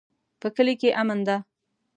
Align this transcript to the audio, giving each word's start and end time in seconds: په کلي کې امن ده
په 0.39 0.47
کلي 0.55 0.73
کې 0.81 0.89
امن 1.01 1.19
ده 1.27 1.37